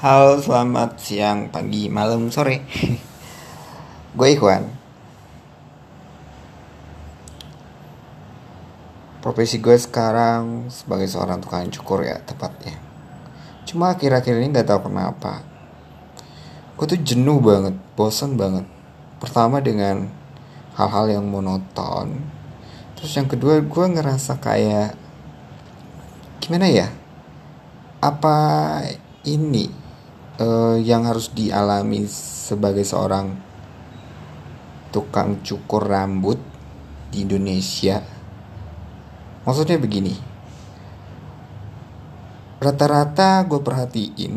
Halo, 0.00 0.40
selamat 0.40 0.96
siang, 0.96 1.52
pagi, 1.52 1.92
malam, 1.92 2.32
sore. 2.32 2.64
Gue 4.16 4.32
Ikhwan. 4.32 4.64
Profesi 9.20 9.60
gue 9.60 9.76
sekarang 9.76 10.72
sebagai 10.72 11.04
seorang 11.04 11.44
tukang 11.44 11.68
cukur 11.68 12.08
ya 12.08 12.16
tepatnya. 12.24 12.80
Cuma 13.68 13.92
akhir-akhir 13.92 14.40
ini 14.40 14.48
gak 14.56 14.72
tahu 14.72 14.88
kenapa. 14.88 15.44
Gue 16.80 16.96
tuh 16.96 17.00
jenuh 17.04 17.36
banget, 17.36 17.76
bosan 17.92 18.40
banget. 18.40 18.64
Pertama 19.20 19.60
dengan 19.60 20.08
hal-hal 20.80 21.12
yang 21.12 21.28
monoton. 21.28 22.24
Terus 22.96 23.12
yang 23.20 23.28
kedua 23.28 23.60
gue 23.60 23.84
ngerasa 24.00 24.40
kayak 24.40 24.96
gimana 26.40 26.72
ya? 26.72 26.88
Apa 28.00 28.48
ini 29.28 29.79
uh, 30.40 30.76
yang 30.80 31.04
harus 31.04 31.28
dialami 31.30 32.08
sebagai 32.08 32.82
seorang 32.82 33.36
tukang 34.90 35.44
cukur 35.44 35.86
rambut 35.86 36.40
di 37.12 37.22
Indonesia. 37.22 38.02
Maksudnya 39.46 39.78
begini, 39.78 40.14
rata-rata 42.58 43.44
gue 43.46 43.60
perhatiin 43.62 44.34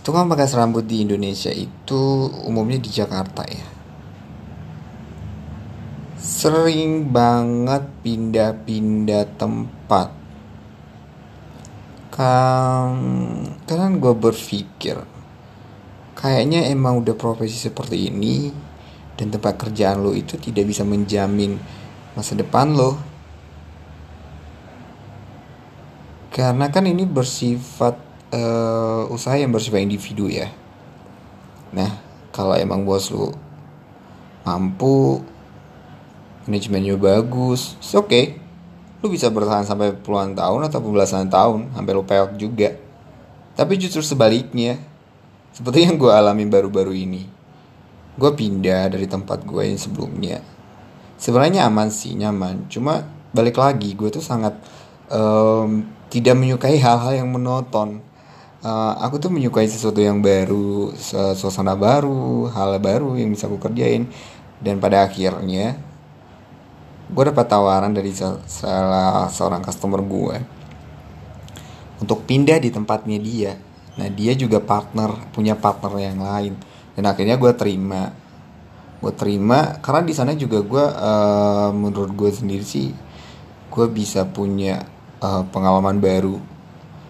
tukang 0.00 0.26
pangkas 0.26 0.56
rambut 0.56 0.88
di 0.88 1.04
Indonesia 1.04 1.52
itu 1.52 2.26
umumnya 2.48 2.80
di 2.80 2.90
Jakarta 2.90 3.44
ya. 3.46 3.68
Sering 6.20 7.08
banget 7.12 7.84
pindah-pindah 8.04 9.24
tempat 9.40 10.19
kan 12.14 13.90
gue 13.96 14.14
berpikir 14.14 14.98
kayaknya 16.20 16.68
emang 16.68 17.00
udah 17.00 17.16
profesi 17.16 17.56
seperti 17.56 18.12
ini 18.12 18.52
dan 19.16 19.32
tempat 19.32 19.56
kerjaan 19.56 20.04
lo 20.04 20.12
itu 20.12 20.36
tidak 20.36 20.68
bisa 20.68 20.84
menjamin 20.84 21.56
masa 22.12 22.36
depan 22.36 22.72
lo. 22.72 22.96
Karena 26.30 26.70
kan 26.72 26.86
ini 26.88 27.04
bersifat 27.04 28.00
uh, 28.32 29.04
usaha 29.12 29.36
yang 29.36 29.52
bersifat 29.52 29.82
individu 29.82 30.28
ya. 30.30 30.48
Nah 31.72 32.00
kalau 32.30 32.54
emang 32.56 32.86
bos 32.86 33.10
lo 33.12 33.34
mampu 34.46 35.20
manajemennya 36.48 36.96
bagus 36.96 37.76
oke 37.92 38.08
okay 38.08 38.24
lu 39.00 39.06
bisa 39.08 39.32
bertahan 39.32 39.64
sampai 39.64 39.96
puluhan 39.96 40.36
tahun 40.36 40.68
atau 40.68 40.78
belasan 40.84 41.32
tahun 41.32 41.72
sampai 41.72 41.92
lu 41.96 42.04
peok 42.04 42.36
juga. 42.36 42.76
Tapi 43.56 43.76
justru 43.80 44.04
sebaliknya 44.04 44.76
seperti 45.50 45.88
yang 45.88 45.96
gue 45.96 46.12
alami 46.12 46.44
baru-baru 46.46 46.92
ini. 46.94 47.24
Gue 48.20 48.30
pindah 48.36 48.92
dari 48.92 49.08
tempat 49.08 49.44
gue 49.48 49.62
yang 49.64 49.80
sebelumnya. 49.80 50.38
Sebenarnya 51.16 51.68
aman 51.68 51.88
sih 51.88 52.12
nyaman. 52.16 52.68
Cuma 52.68 53.04
balik 53.32 53.56
lagi 53.56 53.96
gue 53.96 54.08
tuh 54.12 54.24
sangat 54.24 54.56
um, 55.08 55.84
tidak 56.12 56.36
menyukai 56.36 56.76
hal-hal 56.76 57.24
yang 57.24 57.30
menonton 57.32 58.02
uh, 58.64 58.94
aku 59.00 59.20
tuh 59.20 59.30
menyukai 59.32 59.66
sesuatu 59.68 60.00
yang 60.00 60.20
baru 60.20 60.92
suasana 61.36 61.76
baru 61.76 62.48
hal 62.52 62.76
baru 62.80 63.16
yang 63.16 63.32
bisa 63.32 63.48
gue 63.48 63.60
kerjain. 63.60 64.08
Dan 64.60 64.76
pada 64.76 65.08
akhirnya 65.08 65.80
gue 67.10 67.24
dapat 67.26 67.46
tawaran 67.50 67.90
dari 67.90 68.14
salah 68.14 69.26
seorang 69.26 69.66
customer 69.66 69.98
gue 69.98 70.36
untuk 72.00 72.24
pindah 72.24 72.62
di 72.62 72.70
tempatnya 72.72 73.18
dia. 73.18 73.52
Nah 73.98 74.08
dia 74.08 74.32
juga 74.38 74.62
partner 74.62 75.28
punya 75.34 75.58
partner 75.58 75.92
yang 75.98 76.22
lain. 76.22 76.54
Dan 76.94 77.04
akhirnya 77.10 77.36
gue 77.36 77.52
terima. 77.58 78.14
Gue 79.00 79.12
terima 79.16 79.80
karena 79.80 80.02
di 80.06 80.14
sana 80.14 80.32
juga 80.36 80.62
gue 80.62 80.84
uh, 80.84 81.70
menurut 81.72 82.12
gue 82.12 82.30
sendiri 82.30 82.64
sih 82.64 82.92
gue 83.70 83.86
bisa 83.88 84.28
punya 84.28 84.86
uh, 85.20 85.42
pengalaman 85.50 85.98
baru. 85.98 86.38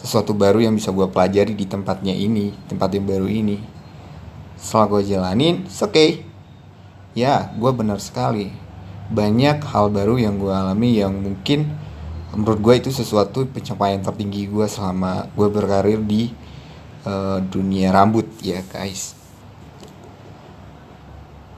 Sesuatu 0.00 0.34
baru 0.34 0.62
yang 0.62 0.74
bisa 0.74 0.90
gue 0.90 1.06
pelajari 1.06 1.54
di 1.54 1.66
tempatnya 1.66 2.14
ini 2.14 2.50
tempat 2.66 2.90
yang 2.96 3.06
baru 3.06 3.26
ini. 3.26 3.58
Setelah 4.56 4.86
gue 4.88 5.02
jalanin 5.10 5.66
oke 5.66 5.90
okay. 5.90 6.22
ya 7.18 7.50
gue 7.50 7.70
benar 7.74 7.98
sekali 7.98 8.61
banyak 9.12 9.60
hal 9.68 9.92
baru 9.92 10.16
yang 10.16 10.40
gue 10.40 10.48
alami 10.48 10.96
yang 10.96 11.12
mungkin 11.12 11.68
menurut 12.32 12.60
gue 12.64 12.74
itu 12.80 12.90
sesuatu 12.90 13.44
pencapaian 13.44 14.00
tertinggi 14.00 14.48
gue 14.48 14.64
selama 14.64 15.28
gue 15.36 15.48
berkarir 15.52 16.00
di 16.00 16.32
uh, 17.04 17.38
dunia 17.44 17.92
rambut 17.92 18.24
ya 18.40 18.64
guys. 18.72 19.12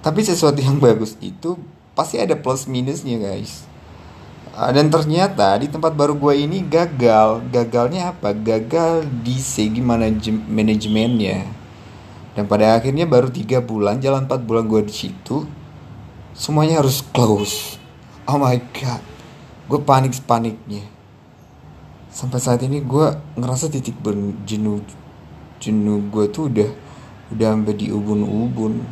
Tapi 0.00 0.20
sesuatu 0.24 0.58
yang 0.58 0.80
bagus 0.86 1.14
itu 1.20 1.60
pasti 1.92 2.16
ada 2.16 2.34
plus 2.34 2.64
minusnya 2.64 3.20
guys. 3.20 3.68
Uh, 4.56 4.72
dan 4.72 4.88
ternyata 4.88 5.60
di 5.60 5.68
tempat 5.68 5.92
baru 5.92 6.16
gue 6.16 6.34
ini 6.40 6.64
gagal. 6.64 7.44
Gagalnya 7.52 8.16
apa? 8.16 8.32
Gagal 8.32 9.04
di 9.20 9.36
segi 9.36 9.84
manajemennya. 10.48 11.62
Dan 12.32 12.48
pada 12.48 12.80
akhirnya 12.80 13.04
baru 13.04 13.28
tiga 13.28 13.60
bulan 13.60 14.00
jalan 14.00 14.24
4 14.24 14.40
bulan 14.40 14.64
gue 14.64 14.88
di 14.88 14.94
situ 14.96 15.44
semuanya 16.32 16.80
harus 16.80 17.04
close. 17.14 17.76
Oh 18.28 18.40
my 18.40 18.58
god. 18.76 19.04
Gue 19.68 19.80
panik 19.80 20.16
paniknya 20.26 20.92
sampai 22.12 22.38
saat 22.44 22.60
ini 22.60 22.84
gue 22.84 23.08
ngerasa 23.40 23.72
titik 23.72 23.96
jenuh 24.44 24.84
jenuh 25.56 25.98
gue 26.12 26.28
tuh 26.28 26.52
udah 26.52 26.70
udah 27.32 27.48
sampai 27.56 27.74
di 27.74 27.88
ubun-ubun. 27.88 28.84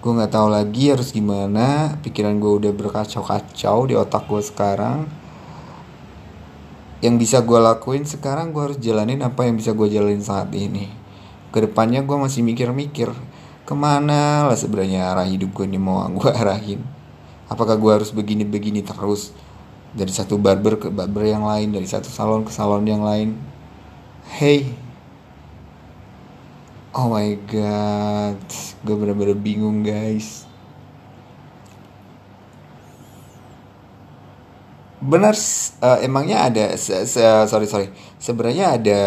Gue 0.00 0.12
nggak 0.16 0.32
tahu 0.32 0.48
lagi 0.48 0.88
harus 0.88 1.12
gimana. 1.12 1.98
Pikiran 2.00 2.40
gue 2.40 2.52
udah 2.64 2.72
berkacau-kacau 2.72 3.92
di 3.92 3.94
otak 3.98 4.24
gue 4.24 4.40
sekarang. 4.40 5.04
Yang 7.04 7.14
bisa 7.20 7.38
gue 7.44 7.60
lakuin 7.60 8.08
sekarang 8.08 8.56
gue 8.56 8.62
harus 8.72 8.78
jalanin 8.80 9.20
apa 9.20 9.44
yang 9.44 9.60
bisa 9.60 9.76
gue 9.76 9.92
jalanin 9.92 10.24
saat 10.24 10.48
ini. 10.56 10.88
Ke 11.52 11.68
depannya 11.68 12.00
gue 12.00 12.16
masih 12.16 12.40
mikir-mikir 12.40 13.12
ke 13.66 13.74
mana 13.74 14.46
lah 14.46 14.54
sebenarnya 14.54 15.10
arah 15.10 15.26
hidup 15.26 15.50
gue 15.50 15.66
ini 15.66 15.76
mau 15.76 16.06
gue 16.06 16.30
arahin? 16.40 16.80
Apakah 17.50 17.74
gue 17.74 17.90
harus 17.90 18.14
begini-begini 18.14 18.86
terus? 18.86 19.34
Dari 19.96 20.12
satu 20.14 20.38
barber 20.38 20.78
ke 20.78 20.88
barber 20.88 21.26
yang 21.26 21.42
lain 21.42 21.74
dari 21.74 21.88
satu 21.90 22.06
salon 22.06 22.46
ke 22.46 22.52
salon 22.54 22.86
yang 22.86 23.02
lain? 23.02 23.34
Hey. 24.30 24.70
Oh 26.94 27.10
my 27.10 27.34
god. 27.50 28.40
Gue 28.86 28.94
bener-bener 28.94 29.34
bingung 29.34 29.82
guys 29.82 30.46
benar 35.06 35.38
uh, 35.86 36.02
emangnya 36.02 36.50
ada 36.50 36.74
se, 36.74 37.06
se, 37.06 37.22
sorry 37.46 37.70
sorry. 37.70 37.88
Sebenarnya 38.18 38.74
ada 38.74 39.02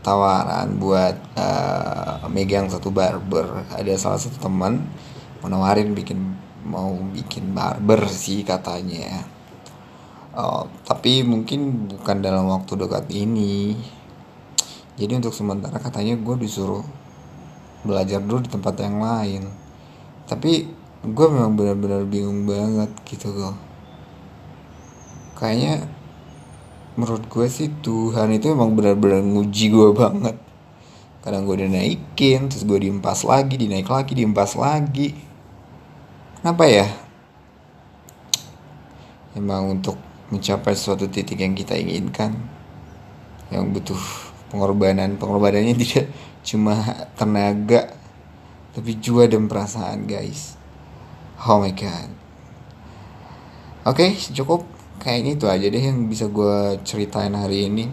tawaran 0.00 0.80
buat 0.80 1.16
uh, 1.36 2.24
megang 2.32 2.72
satu 2.72 2.88
barber. 2.88 3.68
Ada 3.76 4.00
salah 4.00 4.16
satu 4.16 4.40
teman 4.40 4.80
menawarin 5.44 5.92
bikin 5.92 6.18
mau 6.64 6.96
bikin 7.12 7.52
barber 7.52 8.08
sih 8.08 8.40
katanya. 8.40 9.28
Uh, 10.32 10.64
tapi 10.88 11.20
mungkin 11.20 11.92
bukan 11.92 12.24
dalam 12.24 12.48
waktu 12.48 12.80
dekat 12.80 13.12
ini. 13.12 13.76
Jadi 14.96 15.12
untuk 15.14 15.36
sementara 15.36 15.78
katanya 15.78 16.16
gue 16.18 16.36
disuruh 16.40 16.82
belajar 17.86 18.18
dulu 18.18 18.48
di 18.48 18.50
tempat 18.50 18.74
yang 18.80 18.98
lain. 18.98 19.44
Tapi 20.24 20.66
gue 21.04 21.26
memang 21.30 21.54
benar-benar 21.54 22.02
bingung 22.08 22.48
banget 22.48 22.90
gitu 23.06 23.30
loh 23.30 23.67
kayaknya 25.38 25.86
menurut 26.98 27.30
gue 27.30 27.46
sih 27.46 27.70
Tuhan 27.78 28.34
itu 28.34 28.50
emang 28.50 28.74
benar-benar 28.74 29.22
nguji 29.22 29.70
gue 29.70 29.94
banget. 29.94 30.34
Kadang 31.22 31.46
gue 31.46 31.62
udah 31.62 31.70
naikin 31.70 32.50
terus 32.50 32.66
gue 32.66 32.90
diempas 32.90 33.22
lagi 33.22 33.54
dinaik 33.54 33.86
lagi 33.86 34.18
diempas 34.18 34.58
lagi. 34.58 35.14
Kenapa 36.42 36.66
ya? 36.66 36.90
Emang 39.38 39.78
untuk 39.78 39.94
mencapai 40.34 40.74
suatu 40.74 41.06
titik 41.06 41.38
yang 41.38 41.54
kita 41.54 41.78
inginkan 41.78 42.34
yang 43.54 43.70
butuh 43.70 43.98
pengorbanan. 44.50 45.14
Pengorbanannya 45.22 45.78
tidak 45.78 46.10
cuma 46.42 46.82
tenaga 47.14 47.94
tapi 48.74 48.98
jiwa 48.98 49.30
dan 49.30 49.46
perasaan 49.46 50.10
guys. 50.10 50.58
Oh 51.46 51.62
my 51.62 51.70
god. 51.70 52.10
Oke 53.86 54.10
okay, 54.10 54.10
cukup 54.34 54.77
kayaknya 54.98 55.38
itu 55.38 55.46
aja 55.46 55.66
deh 55.66 55.82
yang 55.82 56.06
bisa 56.06 56.26
gue 56.28 56.78
ceritain 56.84 57.32
hari 57.32 57.70
ini. 57.70 57.86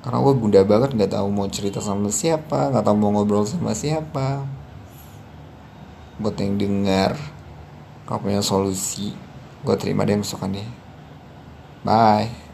Karena 0.00 0.18
gue 0.24 0.34
bunda 0.36 0.60
banget 0.64 0.96
nggak 0.96 1.12
tahu 1.12 1.28
mau 1.28 1.48
cerita 1.48 1.80
sama 1.84 2.08
siapa 2.08 2.72
nggak 2.72 2.84
tahu 2.84 2.96
mau 2.96 3.10
ngobrol 3.12 3.44
sama 3.44 3.76
siapa. 3.76 4.44
Buat 6.20 6.36
yang 6.40 6.56
dengar 6.60 7.16
kalau 8.04 8.20
punya 8.24 8.40
solusi 8.40 9.12
gue 9.60 9.76
terima 9.76 10.08
deh 10.08 10.16
masukannya. 10.16 10.64
Bye 11.84 12.49